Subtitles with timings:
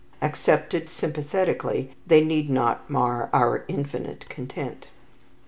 [0.19, 4.87] Accepted sympathetically, they need not mar our infinite content.